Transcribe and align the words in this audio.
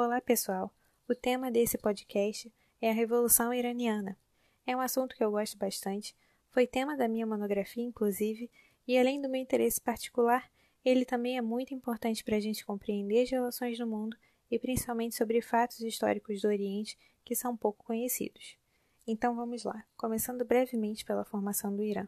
Olá, 0.00 0.20
pessoal. 0.20 0.72
O 1.08 1.14
tema 1.14 1.50
desse 1.50 1.76
podcast 1.76 2.54
é 2.80 2.88
a 2.88 2.92
Revolução 2.92 3.52
Iraniana. 3.52 4.16
É 4.64 4.76
um 4.76 4.80
assunto 4.80 5.16
que 5.16 5.24
eu 5.24 5.32
gosto 5.32 5.58
bastante, 5.58 6.14
foi 6.50 6.68
tema 6.68 6.96
da 6.96 7.08
minha 7.08 7.26
monografia, 7.26 7.82
inclusive, 7.82 8.48
e 8.86 8.96
além 8.96 9.20
do 9.20 9.28
meu 9.28 9.40
interesse 9.40 9.80
particular, 9.80 10.48
ele 10.84 11.04
também 11.04 11.36
é 11.36 11.40
muito 11.42 11.74
importante 11.74 12.22
para 12.22 12.36
a 12.36 12.40
gente 12.40 12.64
compreender 12.64 13.24
as 13.24 13.30
relações 13.30 13.76
no 13.76 13.88
mundo 13.88 14.16
e 14.48 14.56
principalmente 14.56 15.16
sobre 15.16 15.42
fatos 15.42 15.80
históricos 15.80 16.42
do 16.42 16.46
Oriente 16.46 16.96
que 17.24 17.34
são 17.34 17.56
pouco 17.56 17.82
conhecidos. 17.82 18.56
Então 19.04 19.34
vamos 19.34 19.64
lá, 19.64 19.84
começando 19.96 20.44
brevemente 20.44 21.04
pela 21.04 21.24
formação 21.24 21.74
do 21.74 21.82
Irã. 21.82 22.06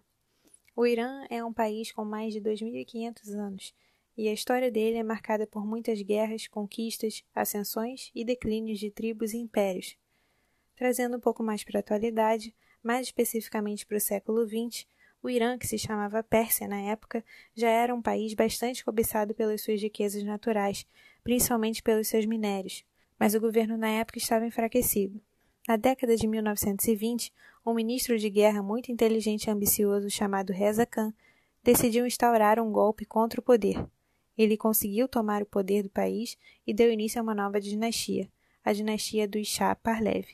O 0.76 0.86
Irã 0.86 1.26
é 1.28 1.44
um 1.44 1.52
país 1.52 1.90
com 1.90 2.04
mais 2.04 2.32
de 2.32 2.40
2.500 2.40 3.34
anos 3.34 3.74
e 4.20 4.28
a 4.28 4.34
história 4.34 4.70
dele 4.70 4.98
é 4.98 5.02
marcada 5.02 5.46
por 5.46 5.64
muitas 5.64 6.02
guerras, 6.02 6.46
conquistas, 6.46 7.24
ascensões 7.34 8.10
e 8.14 8.22
declínios 8.22 8.78
de 8.78 8.90
tribos 8.90 9.32
e 9.32 9.38
impérios. 9.38 9.96
Trazendo 10.76 11.16
um 11.16 11.20
pouco 11.20 11.42
mais 11.42 11.64
para 11.64 11.78
a 11.78 11.80
atualidade, 11.80 12.54
mais 12.82 13.06
especificamente 13.06 13.86
para 13.86 13.96
o 13.96 14.00
século 14.00 14.46
XX, 14.46 14.86
o 15.22 15.30
Irã, 15.30 15.56
que 15.56 15.66
se 15.66 15.78
chamava 15.78 16.22
Pérsia 16.22 16.68
na 16.68 16.78
época, 16.82 17.24
já 17.54 17.70
era 17.70 17.94
um 17.94 18.02
país 18.02 18.34
bastante 18.34 18.84
cobiçado 18.84 19.32
pelas 19.32 19.62
suas 19.62 19.80
riquezas 19.80 20.22
naturais, 20.22 20.86
principalmente 21.24 21.82
pelos 21.82 22.06
seus 22.06 22.26
minérios, 22.26 22.84
mas 23.18 23.34
o 23.34 23.40
governo 23.40 23.78
na 23.78 23.88
época 23.88 24.18
estava 24.18 24.44
enfraquecido. 24.44 25.18
Na 25.66 25.78
década 25.78 26.14
de 26.14 26.26
1920, 26.26 27.32
um 27.64 27.72
ministro 27.72 28.18
de 28.18 28.28
guerra 28.28 28.62
muito 28.62 28.92
inteligente 28.92 29.46
e 29.46 29.50
ambicioso 29.50 30.10
chamado 30.10 30.52
Reza 30.52 30.84
Khan 30.84 31.10
decidiu 31.64 32.06
instaurar 32.06 32.60
um 32.60 32.70
golpe 32.70 33.06
contra 33.06 33.40
o 33.40 33.42
poder. 33.42 33.82
Ele 34.40 34.56
conseguiu 34.56 35.06
tomar 35.06 35.42
o 35.42 35.46
poder 35.46 35.82
do 35.82 35.90
país 35.90 36.38
e 36.66 36.72
deu 36.72 36.90
início 36.90 37.20
a 37.20 37.22
uma 37.22 37.34
nova 37.34 37.60
dinastia, 37.60 38.26
a 38.64 38.72
dinastia 38.72 39.28
dos 39.28 39.46
Shah 39.46 39.74
Parlev. 39.74 40.26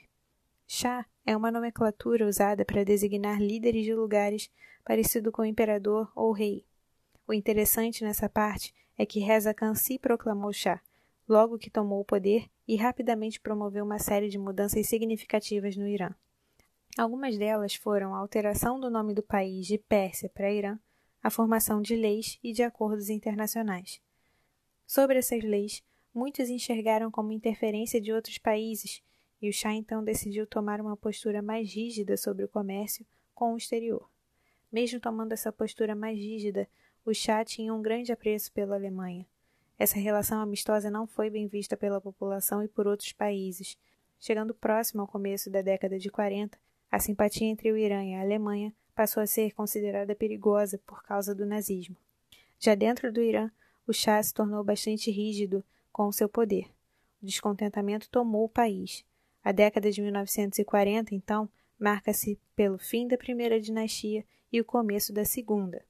Shah 0.64 1.04
é 1.24 1.36
uma 1.36 1.50
nomenclatura 1.50 2.24
usada 2.24 2.64
para 2.64 2.84
designar 2.84 3.40
líderes 3.42 3.84
de 3.84 3.92
lugares 3.92 4.48
parecido 4.84 5.32
com 5.32 5.42
o 5.42 5.44
imperador 5.44 6.08
ou 6.14 6.30
rei. 6.30 6.64
O 7.26 7.32
interessante 7.32 8.04
nessa 8.04 8.28
parte 8.28 8.72
é 8.96 9.04
que 9.04 9.18
Reza 9.18 9.52
Khan 9.52 9.74
se 9.74 9.98
proclamou 9.98 10.52
Shah, 10.52 10.80
logo 11.28 11.58
que 11.58 11.68
tomou 11.68 12.00
o 12.00 12.04
poder 12.04 12.48
e 12.68 12.76
rapidamente 12.76 13.40
promoveu 13.40 13.84
uma 13.84 13.98
série 13.98 14.28
de 14.28 14.38
mudanças 14.38 14.86
significativas 14.86 15.76
no 15.76 15.88
Irã. 15.88 16.14
Algumas 16.96 17.36
delas 17.36 17.74
foram 17.74 18.14
a 18.14 18.18
alteração 18.18 18.78
do 18.78 18.88
nome 18.88 19.14
do 19.14 19.22
país 19.24 19.66
de 19.66 19.78
Pérsia 19.78 20.30
para 20.32 20.52
Irã, 20.52 20.78
a 21.26 21.30
formação 21.30 21.82
de 21.82 21.96
leis 21.96 22.38
e 22.40 22.52
de 22.52 22.62
acordos 22.62 23.10
internacionais. 23.10 24.00
Sobre 24.86 25.18
essas 25.18 25.42
leis, 25.42 25.82
muitos 26.14 26.48
enxergaram 26.48 27.10
como 27.10 27.32
interferência 27.32 28.00
de 28.00 28.12
outros 28.12 28.38
países, 28.38 29.02
e 29.42 29.48
o 29.48 29.52
Shah 29.52 29.74
então 29.74 30.02
decidiu 30.02 30.46
tomar 30.46 30.80
uma 30.80 30.96
postura 30.96 31.42
mais 31.42 31.72
rígida 31.72 32.16
sobre 32.16 32.44
o 32.44 32.48
comércio 32.48 33.04
com 33.34 33.52
o 33.52 33.56
exterior. 33.56 34.08
Mesmo 34.72 35.00
tomando 35.00 35.32
essa 35.32 35.52
postura 35.52 35.94
mais 35.94 36.18
rígida, 36.18 36.68
o 37.04 37.12
Shah 37.12 37.44
tinha 37.44 37.74
um 37.74 37.82
grande 37.82 38.12
apreço 38.12 38.50
pela 38.52 38.76
Alemanha. 38.76 39.26
Essa 39.78 39.98
relação 39.98 40.40
amistosa 40.40 40.90
não 40.90 41.06
foi 41.06 41.28
bem 41.28 41.46
vista 41.46 41.76
pela 41.76 42.00
população 42.00 42.62
e 42.62 42.68
por 42.68 42.86
outros 42.86 43.12
países. 43.12 43.76
Chegando 44.18 44.54
próximo 44.54 45.02
ao 45.02 45.08
começo 45.08 45.50
da 45.50 45.60
década 45.60 45.98
de 45.98 46.10
40, 46.10 46.58
a 46.90 46.98
simpatia 46.98 47.46
entre 47.46 47.70
o 47.70 47.76
Irã 47.76 48.02
e 48.04 48.14
a 48.14 48.22
Alemanha 48.22 48.72
passou 48.94 49.22
a 49.22 49.26
ser 49.26 49.52
considerada 49.52 50.14
perigosa 50.14 50.80
por 50.86 51.02
causa 51.02 51.34
do 51.34 51.44
nazismo. 51.44 51.96
Já 52.58 52.74
dentro 52.74 53.12
do 53.12 53.20
Irã, 53.20 53.50
o 53.86 53.92
Shah 53.92 54.22
se 54.22 54.34
tornou 54.34 54.62
bastante 54.64 55.10
rígido 55.10 55.64
com 55.92 56.06
o 56.06 56.12
seu 56.12 56.28
poder. 56.28 56.70
O 57.22 57.26
descontentamento 57.26 58.10
tomou 58.10 58.44
o 58.44 58.48
país. 58.48 59.04
A 59.42 59.52
década 59.52 59.90
de 59.90 60.02
1940, 60.02 61.14
então, 61.14 61.48
marca-se 61.78 62.38
pelo 62.54 62.78
fim 62.78 63.06
da 63.06 63.16
primeira 63.16 63.60
dinastia 63.60 64.24
e 64.52 64.60
o 64.60 64.64
começo 64.64 65.12
da 65.12 65.24
segunda. 65.24 65.84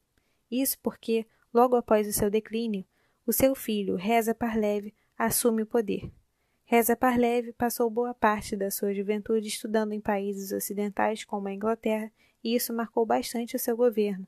Isso 0.51 0.79
porque, 0.81 1.27
logo 1.53 1.75
após 1.75 2.07
o 2.07 2.13
seu 2.13 2.31
declínio, 2.31 2.85
o 3.27 3.33
seu 3.33 3.55
filho, 3.55 3.97
Reza 3.97 4.35
Parlev, 4.35 4.93
assume 5.19 5.63
o 5.63 5.67
poder. 5.67 6.13
Reza 6.65 6.97
Parlev 6.97 7.53
passou 7.53 7.89
boa 7.89 8.13
parte 8.13 8.57
da 8.57 8.71
sua 8.71 8.93
juventude 8.93 9.49
estudando 9.49 9.93
em 9.93 10.01
países 10.01 10.53
ocidentais 10.53 11.25
como 11.25 11.49
a 11.49 11.53
Inglaterra, 11.53 12.11
e 12.43 12.55
isso 12.55 12.73
marcou 12.73 13.07
bastante 13.07 13.57
o 13.57 13.59
seu 13.59 13.77
governo. 13.77 14.27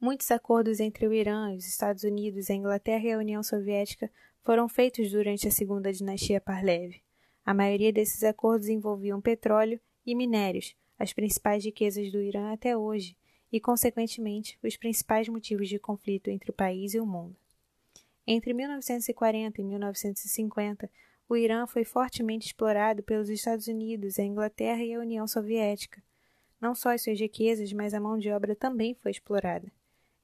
Muitos 0.00 0.30
acordos 0.30 0.78
entre 0.78 1.08
o 1.08 1.12
Irã, 1.12 1.52
os 1.52 1.66
Estados 1.66 2.04
Unidos, 2.04 2.48
a 2.48 2.54
Inglaterra 2.54 3.04
e 3.04 3.12
a 3.12 3.18
União 3.18 3.42
Soviética 3.42 4.08
foram 4.44 4.68
feitos 4.68 5.10
durante 5.10 5.48
a 5.48 5.50
segunda 5.50 5.92
dinastia 5.92 6.40
Parlev. 6.40 7.02
A 7.44 7.52
maioria 7.52 7.92
desses 7.92 8.22
acordos 8.22 8.68
envolviam 8.68 9.20
petróleo 9.20 9.80
e 10.06 10.14
minérios, 10.14 10.76
as 10.96 11.12
principais 11.12 11.64
riquezas 11.64 12.12
do 12.12 12.22
Irã 12.22 12.52
até 12.52 12.76
hoje, 12.76 13.16
e, 13.50 13.58
consequentemente, 13.58 14.56
os 14.62 14.76
principais 14.76 15.28
motivos 15.28 15.68
de 15.68 15.80
conflito 15.80 16.30
entre 16.30 16.52
o 16.52 16.54
país 16.54 16.94
e 16.94 17.00
o 17.00 17.06
mundo. 17.06 17.36
Entre 18.24 18.54
1940 18.54 19.60
e 19.60 19.64
1950, 19.64 20.88
o 21.28 21.36
Irã 21.36 21.66
foi 21.66 21.82
fortemente 21.82 22.46
explorado 22.46 23.02
pelos 23.02 23.28
Estados 23.28 23.66
Unidos, 23.66 24.16
a 24.16 24.22
Inglaterra 24.22 24.84
e 24.84 24.94
a 24.94 25.00
União 25.00 25.26
Soviética. 25.26 26.00
Não 26.60 26.72
só 26.72 26.94
as 26.94 27.02
suas 27.02 27.18
riquezas, 27.18 27.72
mas 27.72 27.94
a 27.94 28.00
mão 28.00 28.16
de 28.16 28.30
obra 28.30 28.54
também 28.54 28.94
foi 28.94 29.10
explorada. 29.10 29.72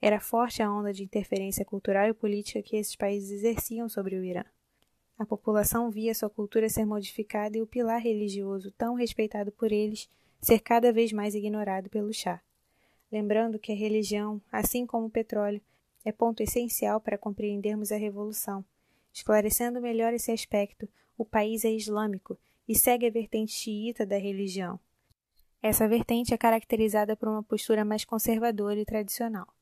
Era 0.05 0.21
forte 0.21 0.63
a 0.63 0.71
onda 0.71 0.93
de 0.93 1.03
interferência 1.03 1.65
cultural 1.65 2.07
e 2.07 2.13
política 2.13 2.61
que 2.61 2.77
esses 2.77 2.95
países 2.95 3.31
exerciam 3.31 3.89
sobre 3.89 4.17
o 4.17 4.23
Irã. 4.23 4.45
A 5.19 5.25
população 5.25 5.91
via 5.91 6.15
sua 6.15 6.29
cultura 6.29 6.69
ser 6.69 6.85
modificada 6.85 7.57
e 7.57 7.63
o 7.63 7.67
pilar 7.67 8.03
religioso, 8.03 8.71
tão 8.73 8.97
respeitado 8.97 9.51
por 9.51 9.73
eles, 9.73 10.11
ser 10.43 10.59
cada 10.59 10.93
vez 10.93 11.11
mais 11.11 11.35
ignorado 11.35 11.89
pelo 11.89 12.13
chá. 12.13 12.43
Lembrando 13.11 13.59
que 13.59 13.73
a 13.73 13.75
religião, 13.75 14.43
assim 14.53 14.85
como 14.85 15.07
o 15.07 15.11
petróleo, 15.11 15.63
é 16.05 16.13
ponto 16.13 16.43
essencial 16.43 17.01
para 17.01 17.17
compreendermos 17.17 17.91
a 17.91 17.97
revolução 17.97 18.63
Esclarecendo 19.11 19.81
melhor 19.81 20.13
esse 20.13 20.31
aspecto, 20.31 20.87
o 21.17 21.25
país 21.25 21.65
é 21.65 21.71
islâmico 21.71 22.39
e 22.69 22.75
segue 22.75 23.07
a 23.07 23.11
vertente 23.11 23.53
xiita 23.53 24.05
da 24.05 24.19
religião. 24.19 24.79
Essa 25.63 25.89
vertente 25.89 26.35
é 26.35 26.37
caracterizada 26.37 27.17
por 27.17 27.27
uma 27.27 27.43
postura 27.43 27.87
mais 27.87 28.05
conservadora 28.05 28.79
e 28.79 28.85
tradicional. 28.85 29.54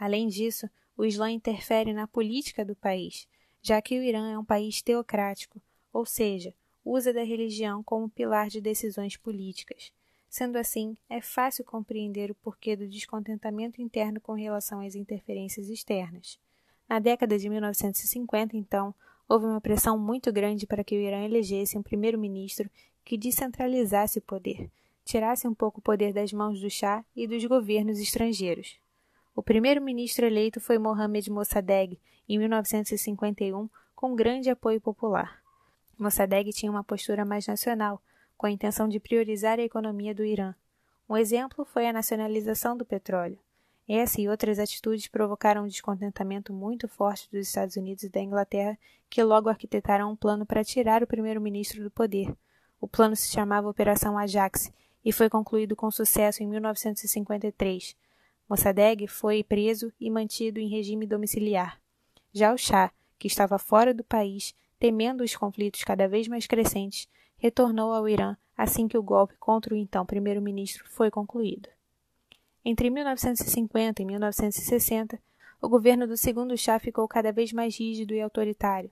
Além 0.00 0.28
disso, 0.28 0.66
o 0.96 1.04
Islã 1.04 1.30
interfere 1.30 1.92
na 1.92 2.08
política 2.08 2.64
do 2.64 2.74
país, 2.74 3.28
já 3.60 3.82
que 3.82 3.98
o 3.98 4.02
Irã 4.02 4.30
é 4.30 4.38
um 4.38 4.44
país 4.44 4.80
teocrático, 4.80 5.60
ou 5.92 6.06
seja, 6.06 6.54
usa 6.82 7.12
da 7.12 7.22
religião 7.22 7.82
como 7.82 8.08
pilar 8.08 8.48
de 8.48 8.62
decisões 8.62 9.18
políticas. 9.18 9.92
Sendo 10.26 10.56
assim, 10.56 10.96
é 11.06 11.20
fácil 11.20 11.66
compreender 11.66 12.30
o 12.30 12.34
porquê 12.36 12.74
do 12.74 12.88
descontentamento 12.88 13.82
interno 13.82 14.22
com 14.22 14.32
relação 14.32 14.80
às 14.80 14.94
interferências 14.94 15.68
externas. 15.68 16.38
Na 16.88 16.98
década 16.98 17.38
de 17.38 17.50
1950, 17.50 18.56
então, 18.56 18.94
houve 19.28 19.44
uma 19.44 19.60
pressão 19.60 19.98
muito 19.98 20.32
grande 20.32 20.66
para 20.66 20.82
que 20.82 20.96
o 20.96 21.00
Irã 21.00 21.22
elegesse 21.26 21.76
um 21.76 21.82
primeiro-ministro 21.82 22.70
que 23.04 23.18
descentralizasse 23.18 24.18
o 24.18 24.22
poder, 24.22 24.70
tirasse 25.04 25.46
um 25.46 25.54
pouco 25.54 25.80
o 25.80 25.82
poder 25.82 26.14
das 26.14 26.32
mãos 26.32 26.58
do 26.58 26.70
chá 26.70 27.04
e 27.14 27.26
dos 27.26 27.44
governos 27.44 27.98
estrangeiros. 27.98 28.80
O 29.34 29.42
primeiro-ministro 29.42 30.26
eleito 30.26 30.60
foi 30.60 30.78
Mohamed 30.78 31.30
Mossadegh, 31.30 31.98
em 32.28 32.38
1951, 32.38 33.68
com 33.94 34.14
grande 34.14 34.50
apoio 34.50 34.80
popular. 34.80 35.40
Mossadegh 35.98 36.50
tinha 36.52 36.70
uma 36.70 36.82
postura 36.84 37.24
mais 37.24 37.46
nacional, 37.46 38.02
com 38.36 38.46
a 38.46 38.50
intenção 38.50 38.88
de 38.88 38.98
priorizar 38.98 39.58
a 39.58 39.62
economia 39.62 40.14
do 40.14 40.24
Irã. 40.24 40.54
Um 41.08 41.16
exemplo 41.16 41.64
foi 41.64 41.86
a 41.86 41.92
nacionalização 41.92 42.76
do 42.76 42.84
petróleo. 42.84 43.38
Essa 43.88 44.20
e 44.20 44.28
outras 44.28 44.58
atitudes 44.58 45.08
provocaram 45.08 45.64
um 45.64 45.68
descontentamento 45.68 46.52
muito 46.52 46.86
forte 46.86 47.28
dos 47.30 47.48
Estados 47.48 47.76
Unidos 47.76 48.04
e 48.04 48.08
da 48.08 48.20
Inglaterra, 48.20 48.78
que 49.08 49.22
logo 49.22 49.48
arquitetaram 49.48 50.10
um 50.10 50.16
plano 50.16 50.46
para 50.46 50.64
tirar 50.64 51.02
o 51.02 51.06
primeiro-ministro 51.06 51.82
do 51.82 51.90
poder. 51.90 52.32
O 52.80 52.86
plano 52.86 53.16
se 53.16 53.30
chamava 53.30 53.68
Operação 53.68 54.16
Ajax 54.16 54.72
e 55.04 55.12
foi 55.12 55.28
concluído 55.28 55.74
com 55.74 55.90
sucesso 55.90 56.42
em 56.42 56.46
1953. 56.46 57.96
Mossadegh 58.50 59.06
foi 59.06 59.44
preso 59.44 59.92
e 60.00 60.10
mantido 60.10 60.58
em 60.58 60.68
regime 60.68 61.06
domiciliar. 61.06 61.80
Já 62.32 62.52
o 62.52 62.58
Shah, 62.58 62.92
que 63.16 63.28
estava 63.28 63.60
fora 63.60 63.94
do 63.94 64.02
país, 64.02 64.52
temendo 64.76 65.22
os 65.22 65.36
conflitos 65.36 65.84
cada 65.84 66.08
vez 66.08 66.26
mais 66.26 66.48
crescentes, 66.48 67.08
retornou 67.38 67.92
ao 67.92 68.08
Irã 68.08 68.36
assim 68.56 68.88
que 68.88 68.98
o 68.98 69.02
golpe 69.04 69.36
contra 69.38 69.72
o 69.72 69.76
então 69.76 70.04
primeiro-ministro 70.04 70.84
foi 70.88 71.12
concluído. 71.12 71.68
Entre 72.64 72.90
1950 72.90 74.02
e 74.02 74.04
1960, 74.04 75.22
o 75.62 75.68
governo 75.68 76.04
do 76.04 76.16
segundo 76.16 76.56
chá 76.58 76.80
ficou 76.80 77.06
cada 77.06 77.30
vez 77.30 77.52
mais 77.52 77.78
rígido 77.78 78.14
e 78.14 78.20
autoritário. 78.20 78.90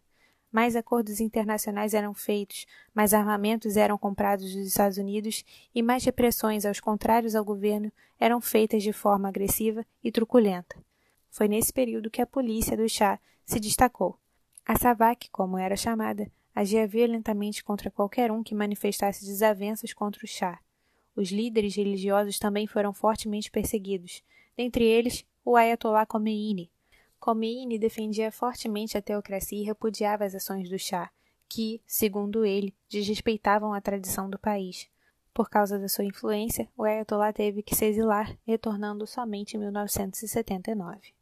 Mais 0.51 0.75
acordos 0.75 1.21
internacionais 1.21 1.93
eram 1.93 2.15
feitos, 2.15 2.67
mais 2.95 3.13
armamentos 3.13 3.77
eram 3.77 3.99
comprados 3.99 4.55
dos 4.55 4.67
Estados 4.67 4.97
Unidos 4.97 5.45
e 5.75 5.83
mais 5.83 6.05
repressões 6.05 6.65
aos 6.65 6.81
contrários 6.81 7.35
ao 7.35 7.45
governo 7.45 7.93
eram 8.19 8.41
feitas 8.41 8.83
de 8.83 8.93
forma 8.93 9.29
agressiva 9.29 9.85
e 10.03 10.11
truculenta. 10.11 10.77
Foi 11.31 11.49
nesse 11.49 11.73
período 11.73 12.11
que 12.11 12.23
a 12.23 12.27
polícia 12.27 12.77
do 12.77 12.89
chá 12.89 13.21
se 13.45 13.61
destacou. 13.61 14.19
A 14.65 14.77
SAVAK, 14.77 15.31
como 15.31 15.59
era 15.59 15.77
chamada, 15.77 16.31
agia 16.55 16.87
violentamente 16.87 17.63
contra 17.63 17.91
qualquer 17.91 18.33
um 18.33 18.43
que 18.43 18.55
manifestasse 18.55 19.25
desavenças 19.25 19.95
contra 19.95 20.25
o 20.25 20.27
Shah. 20.27 20.59
Os 21.15 21.31
líderes 21.31 21.77
religiosos 21.77 22.39
também 22.39 22.67
foram 22.67 22.93
fortemente 22.93 23.51
perseguidos, 23.51 24.23
dentre 24.57 24.85
eles 24.85 25.25
o 25.45 25.57
Ayatollah 25.57 26.05
Khomeini. 26.05 26.71
Khomeini 27.21 27.79
defendia 27.79 28.31
fortemente 28.31 28.97
a 28.97 29.03
teocracia 29.03 29.61
e 29.61 29.65
repudiava 29.65 30.25
as 30.25 30.35
ações 30.35 30.69
do 30.69 30.79
Shah, 30.79 31.11
que, 31.49 31.81
segundo 31.87 32.45
ele, 32.45 32.75
desrespeitavam 32.89 33.73
a 33.73 33.81
tradição 33.81 34.29
do 34.29 34.39
país. 34.39 34.89
Por 35.33 35.49
causa 35.49 35.79
da 35.79 35.89
sua 35.89 36.05
influência, 36.05 36.69
o 36.77 36.85
Ayatollah 36.85 37.33
teve 37.33 37.63
que 37.63 37.75
se 37.75 37.85
exilar, 37.85 38.37
retornando 38.47 39.07
somente 39.07 39.57
em 39.57 39.61
1979. 39.61 41.13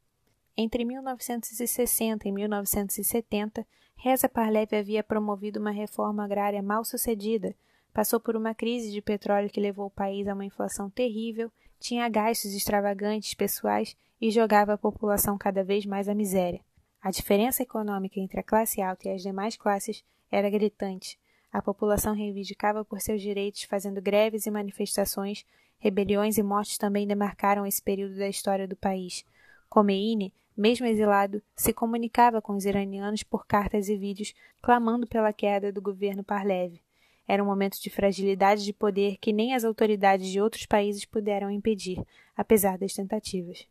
Entre 0.57 0.85
1960 0.85 2.27
e 2.27 2.33
1970, 2.33 3.67
Reza 3.95 4.29
Parlev 4.29 4.75
havia 4.75 5.05
promovido 5.05 5.61
uma 5.61 5.71
reforma 5.71 6.25
agrária 6.25 6.63
mal 6.63 6.85
sucedida, 6.85 7.55
passou 7.93 8.19
por 8.19 8.37
uma 8.37 8.55
crise 8.55 8.91
de 8.91 9.03
petróleo 9.03 9.51
que 9.51 9.61
levou 9.61 9.87
o 9.87 9.91
país 9.91 10.27
a 10.27 10.35
uma 10.35 10.45
inflação 10.45 10.89
terrível, 10.89 11.51
tinha 11.79 12.09
gastos 12.09 12.53
extravagantes 12.53 13.35
pessoais 13.35 13.97
e 14.21 14.31
jogava 14.31 14.73
a 14.73 14.79
população 14.79 15.37
cada 15.37 15.63
vez 15.63 15.85
mais 15.85 16.09
à 16.09 16.15
miséria. 16.15 16.61
A 17.03 17.11
diferença 17.11 17.63
econômica 17.63 18.19
entre 18.19 18.41
a 18.41 18.43
classe 18.43 18.81
alta 18.81 19.09
e 19.09 19.13
as 19.13 19.23
demais 19.23 19.57
classes 19.57 20.03
era 20.31 20.51
gritante. 20.51 21.19
A 21.53 21.63
população 21.63 22.15
reivindicava 22.15 22.85
por 22.85 23.01
seus 23.01 23.23
direitos, 23.23 23.63
fazendo 23.63 24.03
greves 24.03 24.47
e 24.47 24.51
manifestações. 24.51 25.45
Rebeliões 25.79 26.37
e 26.37 26.43
mortes 26.43 26.79
também 26.79 27.07
demarcaram 27.07 27.67
esse 27.67 27.81
período 27.83 28.17
da 28.17 28.29
história 28.29 28.67
do 28.67 28.77
país. 28.77 29.25
Khomeini, 29.69 30.33
mesmo 30.57 30.87
exilado, 30.87 31.43
se 31.55 31.73
comunicava 31.73 32.43
com 32.43 32.55
os 32.55 32.65
iranianos 32.65 33.23
por 33.23 33.47
cartas 33.47 33.89
e 33.89 33.97
vídeos, 33.97 34.35
clamando 34.63 35.07
pela 35.07 35.33
queda 35.33 35.71
do 35.71 35.83
governo 35.83 36.25
Parlev. 36.25 36.81
Era 37.27 37.43
um 37.43 37.47
momento 37.47 37.81
de 37.81 37.91
fragilidade 37.91 38.65
de 38.65 38.73
poder 38.73 39.17
que 39.19 39.33
nem 39.33 39.55
as 39.55 39.65
autoridades 39.65 40.29
de 40.29 40.41
outros 40.41 40.67
países 40.67 41.05
puderam 41.05 41.51
impedir, 41.51 42.01
apesar 42.37 42.79
das 42.79 42.93
tentativas. 42.93 43.67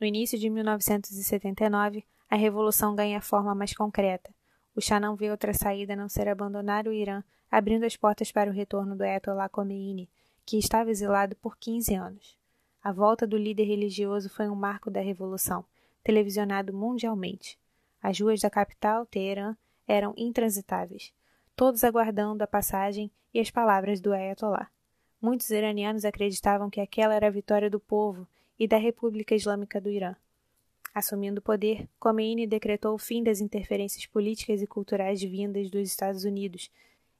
No 0.00 0.06
início 0.06 0.38
de 0.38 0.48
1979, 0.48 2.04
a 2.30 2.36
revolução 2.36 2.94
ganha 2.94 3.20
forma 3.20 3.54
mais 3.54 3.74
concreta. 3.74 4.32
O 4.74 4.80
Shah 4.80 5.00
não 5.00 5.16
vê 5.16 5.30
outra 5.30 5.52
saída 5.52 5.94
a 5.94 5.96
não 5.96 6.08
ser 6.08 6.28
abandonar 6.28 6.86
o 6.86 6.92
Irã, 6.92 7.22
abrindo 7.50 7.84
as 7.84 7.96
portas 7.96 8.30
para 8.30 8.50
o 8.50 8.54
retorno 8.54 8.94
do 8.94 9.02
Ayatollah 9.02 9.48
Khomeini, 9.48 10.08
que 10.46 10.56
estava 10.56 10.90
exilado 10.90 11.34
por 11.36 11.58
15 11.58 11.94
anos. 11.94 12.38
A 12.82 12.92
volta 12.92 13.26
do 13.26 13.36
líder 13.36 13.64
religioso 13.64 14.30
foi 14.30 14.48
um 14.48 14.54
marco 14.54 14.90
da 14.90 15.00
revolução, 15.00 15.64
televisionado 16.02 16.72
mundialmente. 16.72 17.58
As 18.00 18.20
ruas 18.20 18.40
da 18.40 18.48
capital, 18.48 19.04
Teherã, 19.04 19.56
eram 19.86 20.14
intransitáveis, 20.16 21.12
todos 21.58 21.82
aguardando 21.82 22.44
a 22.44 22.46
passagem 22.46 23.10
e 23.34 23.40
as 23.40 23.50
palavras 23.50 24.00
do 24.00 24.12
Ayatollah. 24.12 24.70
Muitos 25.20 25.50
iranianos 25.50 26.04
acreditavam 26.04 26.70
que 26.70 26.80
aquela 26.80 27.16
era 27.16 27.26
a 27.26 27.30
vitória 27.30 27.68
do 27.68 27.80
povo 27.80 28.28
e 28.56 28.68
da 28.68 28.76
República 28.76 29.34
Islâmica 29.34 29.80
do 29.80 29.90
Irã. 29.90 30.14
Assumindo 30.94 31.40
o 31.40 31.42
poder, 31.42 31.88
Khomeini 31.98 32.46
decretou 32.46 32.94
o 32.94 32.98
fim 32.98 33.24
das 33.24 33.40
interferências 33.40 34.06
políticas 34.06 34.62
e 34.62 34.68
culturais 34.68 35.20
vindas 35.20 35.68
dos 35.68 35.88
Estados 35.88 36.22
Unidos 36.22 36.70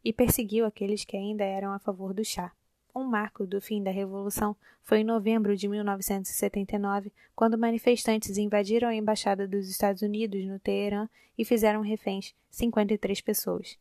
e 0.04 0.12
perseguiu 0.12 0.64
aqueles 0.64 1.04
que 1.04 1.16
ainda 1.16 1.42
eram 1.42 1.72
a 1.72 1.80
favor 1.80 2.14
do 2.14 2.24
Shah. 2.24 2.52
Um 2.94 3.02
marco 3.02 3.44
do 3.44 3.60
fim 3.60 3.82
da 3.82 3.90
Revolução 3.90 4.54
foi 4.84 4.98
em 4.98 5.04
novembro 5.04 5.56
de 5.56 5.66
1979, 5.66 7.12
quando 7.34 7.58
manifestantes 7.58 8.38
invadiram 8.38 8.88
a 8.88 8.94
embaixada 8.94 9.48
dos 9.48 9.68
Estados 9.68 10.02
Unidos 10.02 10.44
no 10.46 10.60
Teherã 10.60 11.08
e 11.36 11.44
fizeram 11.44 11.80
reféns 11.80 12.36
53 12.52 13.20
pessoas. 13.20 13.76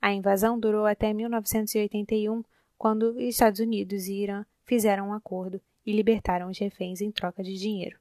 A 0.00 0.12
invasão 0.12 0.58
durou 0.58 0.86
até 0.86 1.12
1981, 1.12 2.44
quando 2.76 3.10
os 3.10 3.16
Estados 3.18 3.60
Unidos 3.60 4.06
e 4.06 4.22
Irã 4.22 4.44
fizeram 4.64 5.08
um 5.08 5.12
acordo 5.12 5.60
e 5.84 5.92
libertaram 5.92 6.48
os 6.48 6.58
reféns 6.58 7.00
em 7.00 7.10
troca 7.10 7.42
de 7.42 7.54
dinheiro. 7.58 7.98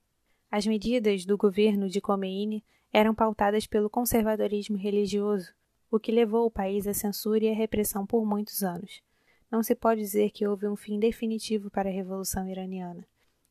As 0.51 0.65
medidas 0.65 1.25
do 1.25 1.37
governo 1.37 1.89
de 1.89 1.99
Khomeini 1.99 2.63
eram 2.93 3.15
pautadas 3.15 3.65
pelo 3.65 3.89
conservadorismo 3.89 4.77
religioso, 4.77 5.53
o 5.89 5.99
que 5.99 6.11
levou 6.11 6.45
o 6.45 6.51
país 6.51 6.85
à 6.85 6.93
censura 6.93 7.45
e 7.45 7.49
à 7.49 7.53
repressão 7.53 8.05
por 8.05 8.25
muitos 8.25 8.63
anos. 8.63 9.01
Não 9.49 9.63
se 9.63 9.73
pode 9.73 10.01
dizer 10.01 10.31
que 10.31 10.45
houve 10.45 10.67
um 10.67 10.75
fim 10.75 10.99
definitivo 10.99 11.71
para 11.71 11.89
a 11.89 11.93
Revolução 11.93 12.47
Iraniana. 12.47 13.05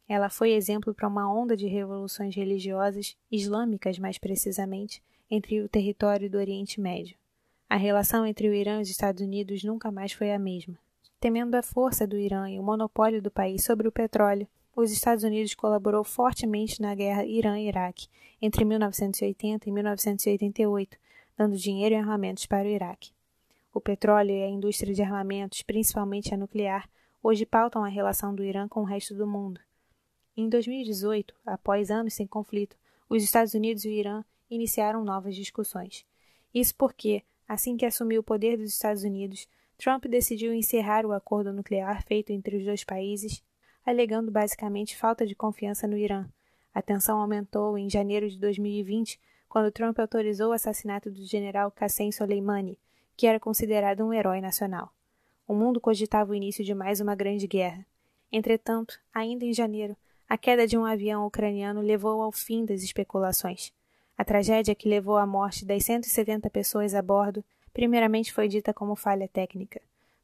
Ela 0.09 0.29
foi 0.29 0.53
exemplo 0.53 0.95
para 0.95 1.09
uma 1.09 1.33
onda 1.33 1.57
de 1.57 1.67
revoluções 1.67 2.35
religiosas, 2.37 3.17
islâmicas 3.31 3.99
mais 3.99 4.19
precisamente, 4.19 5.03
entre 5.29 5.61
o 5.61 5.69
território 5.69 6.31
do 6.31 6.39
Oriente 6.39 6.81
Médio. 6.81 7.17
A 7.69 7.77
relação 7.77 8.25
entre 8.25 8.49
o 8.49 8.55
Irã 8.55 8.79
e 8.79 8.83
os 8.83 8.89
Estados 8.89 9.21
Unidos 9.21 9.65
nunca 9.65 9.91
mais 9.91 10.13
foi 10.13 10.33
a 10.33 10.39
mesma. 10.39 10.79
Temendo 11.19 11.57
a 11.57 11.63
força 11.63 12.07
do 12.07 12.17
Irã 12.17 12.49
e 12.49 12.61
o 12.61 12.63
monopólio 12.63 13.21
do 13.21 13.31
país 13.31 13.65
sobre 13.65 13.89
o 13.89 13.93
petróleo, 13.93 14.47
os 14.75 14.93
Estados 14.93 15.25
Unidos 15.25 15.55
colaborou 15.55 16.05
fortemente 16.05 16.81
na 16.81 16.95
guerra 16.95 17.25
Irã-Iraque 17.25 18.07
entre 18.41 18.65
1980 18.65 19.69
e 19.69 19.73
1988, 19.73 20.97
dando 21.37 21.57
dinheiro 21.57 21.95
e 21.95 21.99
armamentos 21.99 22.47
para 22.47 22.69
o 22.69 22.71
Iraque. 22.71 23.11
O 23.75 23.81
petróleo 23.81 24.31
e 24.31 24.45
a 24.45 24.49
indústria 24.49 24.95
de 24.95 25.03
armamentos, 25.03 25.63
principalmente 25.63 26.33
a 26.33 26.37
nuclear, 26.37 26.89
hoje 27.23 27.45
pautam 27.45 27.83
a 27.83 27.89
relação 27.89 28.33
do 28.33 28.45
Irã 28.45 28.69
com 28.69 28.83
o 28.83 28.85
resto 28.85 29.13
do 29.15 29.27
mundo. 29.27 29.61
Em 30.37 30.49
2018, 30.49 31.35
após 31.45 31.91
anos 31.91 32.15
sem 32.15 32.27
conflito, 32.27 32.77
os 33.09 33.25
Estados 33.25 33.55
Unidos 33.55 33.85
e 33.85 33.89
o 33.89 33.93
Irã 33.93 34.25
iniciaram 34.49 35.03
novas 35.03 35.35
discussões. 35.35 36.05
Isso 36.55 36.75
porque, 36.77 37.25
assim 37.49 37.77
que 37.77 37.87
assumiu 37.87 38.21
o 38.21 38.25
poder 38.25 38.57
dos 38.57 38.73
Estados 38.73 39.03
Unidos, 39.03 39.49
Trump 39.79 40.07
decidiu 40.07 40.55
encerrar 40.55 41.05
o 41.05 41.13
acordo 41.13 41.53
nuclear 41.53 42.05
feito 42.05 42.31
entre 42.31 42.57
os 42.57 42.65
dois 42.65 42.85
países 42.85 43.43
alegando 43.87 44.33
basicamente 44.33 44.97
falta 44.97 45.25
de 45.25 45.37
confiança 45.37 45.87
no 45.87 45.97
Irã. 45.97 46.27
A 46.75 46.83
tensão 46.83 47.21
aumentou 47.21 47.79
em 47.79 47.89
janeiro 47.89 48.29
de 48.29 48.37
2020, 48.37 49.19
quando 49.49 49.71
Trump 49.71 49.99
autorizou 50.01 50.49
o 50.51 50.53
assassinato 50.53 51.09
do 51.09 51.25
general 51.25 51.71
Qassem 51.71 52.11
Soleimani, 52.11 52.79
que 53.17 53.29
era 53.29 53.39
considerado 53.39 54.05
um 54.05 54.13
herói 54.13 54.41
nacional. 54.41 54.93
O 55.47 55.55
mundo 55.55 55.81
cogitava 55.81 56.33
o 56.33 56.35
início 56.35 56.65
de 56.65 56.75
mais 56.75 57.01
uma 57.01 57.15
grande 57.15 57.47
guerra. 57.47 57.87
Entretanto, 58.31 58.99
ainda 59.15 59.45
em 59.45 59.55
janeiro, 59.55 59.97
a 60.29 60.37
queda 60.37 60.67
de 60.67 60.77
um 60.77 60.85
avião 60.85 61.25
ucraniano 61.25 61.81
levou 61.81 62.21
ao 62.21 62.33
fim 62.33 62.65
das 62.65 62.83
especulações. 62.83 63.73
A 64.17 64.25
tragédia 64.25 64.75
que 64.75 64.89
levou 64.89 65.17
à 65.17 65.27
morte 65.27 65.65
das 65.65 65.85
170 65.85 66.49
pessoas 66.51 66.95
a 66.95 67.03
bordo, 67.03 67.45
primeiramente 67.73 68.33
foi 68.33 68.49
dita 68.49 68.73
como 68.73 68.97
falha 68.97 69.29
técnica. 69.29 69.81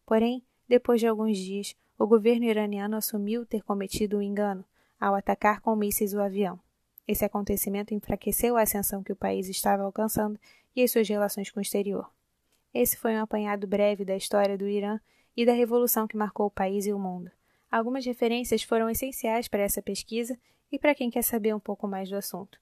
Porém, 0.06 0.42
depois 0.66 1.00
de 1.00 1.06
alguns 1.06 1.36
dias, 1.36 1.76
o 1.98 2.06
governo 2.06 2.46
iraniano 2.46 2.96
assumiu 2.96 3.44
ter 3.44 3.62
cometido 3.62 4.16
um 4.16 4.22
engano 4.22 4.64
ao 4.98 5.14
atacar 5.14 5.60
com 5.60 5.76
mísseis 5.76 6.14
o 6.14 6.20
avião. 6.20 6.58
Esse 7.06 7.24
acontecimento 7.24 7.92
enfraqueceu 7.92 8.56
a 8.56 8.62
ascensão 8.62 9.02
que 9.02 9.12
o 9.12 9.16
país 9.16 9.48
estava 9.48 9.82
alcançando 9.82 10.38
e 10.74 10.82
as 10.82 10.90
suas 10.90 11.08
relações 11.08 11.50
com 11.50 11.58
o 11.58 11.62
exterior. 11.62 12.10
Esse 12.72 12.96
foi 12.96 13.14
um 13.14 13.20
apanhado 13.20 13.66
breve 13.66 14.04
da 14.04 14.16
história 14.16 14.56
do 14.56 14.68
Irã 14.68 14.98
e 15.36 15.44
da 15.44 15.52
revolução 15.52 16.06
que 16.06 16.16
marcou 16.16 16.46
o 16.46 16.50
país 16.50 16.86
e 16.86 16.92
o 16.92 16.98
mundo. 16.98 17.30
Algumas 17.70 18.06
referências 18.06 18.62
foram 18.62 18.88
essenciais 18.88 19.48
para 19.48 19.62
essa 19.62 19.82
pesquisa 19.82 20.38
e 20.70 20.78
para 20.78 20.94
quem 20.94 21.10
quer 21.10 21.22
saber 21.22 21.54
um 21.54 21.60
pouco 21.60 21.86
mais 21.86 22.08
do 22.08 22.16
assunto. 22.16 22.58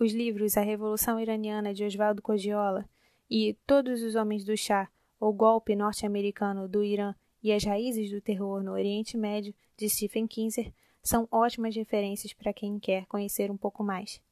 Os 0.00 0.12
livros 0.12 0.56
A 0.56 0.60
Revolução 0.60 1.18
Iraniana 1.18 1.74
de 1.74 1.84
Oswaldo 1.84 2.22
Cogiola 2.22 2.88
e 3.28 3.56
Todos 3.66 4.00
os 4.00 4.14
Homens 4.14 4.44
do 4.44 4.56
Chá, 4.56 4.88
ou 5.18 5.32
Golpe 5.32 5.74
Norte-Americano 5.74 6.68
do 6.68 6.84
Irã 6.84 7.12
e 7.42 7.52
As 7.52 7.64
Raízes 7.64 8.08
do 8.12 8.20
Terror 8.20 8.62
no 8.62 8.70
Oriente 8.70 9.16
Médio, 9.16 9.52
de 9.76 9.88
Stephen 9.88 10.28
Kinzer, 10.28 10.72
são 11.02 11.26
ótimas 11.32 11.74
referências 11.74 12.32
para 12.32 12.52
quem 12.52 12.78
quer 12.78 13.06
conhecer 13.06 13.50
um 13.50 13.56
pouco 13.56 13.82
mais. 13.82 14.22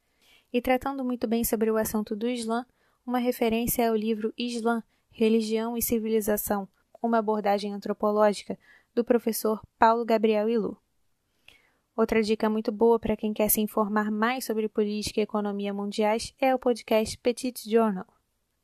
E 0.52 0.62
tratando 0.62 1.04
muito 1.04 1.26
bem 1.26 1.42
sobre 1.42 1.68
o 1.68 1.76
assunto 1.76 2.14
do 2.14 2.28
Islã, 2.28 2.64
uma 3.04 3.18
referência 3.18 3.82
é 3.82 3.90
o 3.90 3.96
livro 3.96 4.32
Islã, 4.38 4.84
Religião 5.10 5.76
e 5.76 5.82
Civilização, 5.82 6.68
uma 7.02 7.18
abordagem 7.18 7.72
antropológica, 7.72 8.56
do 8.94 9.04
professor 9.04 9.60
Paulo 9.76 10.04
Gabriel 10.04 10.48
Ilu. 10.48 10.78
Outra 11.96 12.22
dica 12.22 12.50
muito 12.50 12.70
boa 12.70 12.98
para 12.98 13.16
quem 13.16 13.32
quer 13.32 13.48
se 13.48 13.58
informar 13.58 14.10
mais 14.10 14.44
sobre 14.44 14.68
política 14.68 15.18
e 15.18 15.22
economia 15.22 15.72
mundiais 15.72 16.34
é 16.38 16.54
o 16.54 16.58
podcast 16.58 17.16
Petit 17.16 17.70
Journal. 17.70 18.04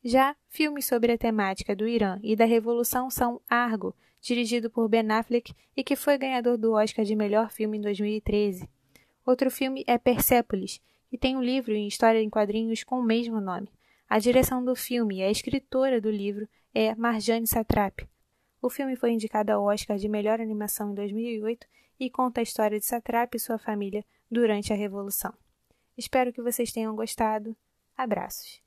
Já 0.03 0.35
filmes 0.47 0.85
sobre 0.85 1.11
a 1.11 1.17
temática 1.17 1.75
do 1.75 1.87
Irã 1.87 2.19
e 2.21 2.35
da 2.35 2.45
Revolução 2.45 3.09
são 3.09 3.41
Argo, 3.49 3.95
dirigido 4.21 4.69
por 4.69 4.87
Ben 4.87 5.09
Affleck 5.09 5.51
e 5.75 5.83
que 5.83 5.95
foi 5.95 6.15
ganhador 6.15 6.59
do 6.59 6.73
Oscar 6.73 7.03
de 7.03 7.15
melhor 7.15 7.49
filme 7.49 7.79
em 7.79 7.81
2013. 7.81 8.69
Outro 9.25 9.49
filme 9.49 9.83
é 9.87 9.97
Persepolis, 9.97 10.79
que 11.09 11.17
tem 11.17 11.35
um 11.35 11.41
livro 11.41 11.73
em 11.73 11.87
história 11.87 12.21
em 12.21 12.29
quadrinhos 12.29 12.83
com 12.83 12.99
o 12.99 13.03
mesmo 13.03 13.41
nome. 13.41 13.67
A 14.07 14.19
direção 14.19 14.63
do 14.63 14.75
filme 14.75 15.17
e 15.17 15.23
a 15.23 15.31
escritora 15.31 15.99
do 15.99 16.11
livro 16.11 16.47
é 16.71 16.93
Marjane 16.93 17.47
Satrap. 17.47 18.07
O 18.61 18.69
filme 18.69 18.95
foi 18.95 19.11
indicado 19.11 19.51
ao 19.51 19.63
Oscar 19.63 19.97
de 19.97 20.07
melhor 20.07 20.39
animação 20.39 20.91
em 20.91 20.93
2008 20.93 21.65
e 21.99 22.09
conta 22.09 22.39
a 22.39 22.43
história 22.43 22.79
de 22.79 22.85
Satrap 22.85 23.35
e 23.35 23.39
sua 23.39 23.57
família 23.57 24.05
durante 24.29 24.71
a 24.71 24.75
Revolução. 24.75 25.33
Espero 25.97 26.33
que 26.33 26.41
vocês 26.41 26.71
tenham 26.71 26.95
gostado. 26.95 27.55
Abraços. 27.95 28.62